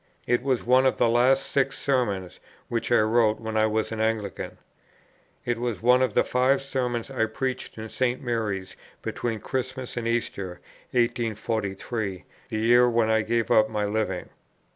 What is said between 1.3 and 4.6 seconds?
six Sermons which I wrote when I was an Anglican.